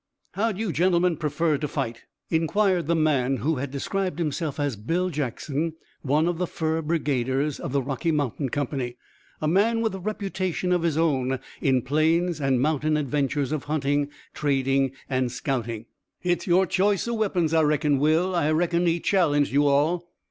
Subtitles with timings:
[0.31, 4.75] "How'd you gentlemen prefer fer to fight?" inquired the man who had described himself as
[4.75, 8.97] Bill Jackson, one of the fur brigaders of the Rocky Mountain Company;
[9.43, 14.09] a man with a reputation of his own in Plains and mountain adventures of hunting,
[14.33, 15.85] trading and scouting.
[16.19, 18.33] "Hit's yore ch'ice o' weapons, I reckon, Will.
[18.33, 20.09] I reckon he challenged you all."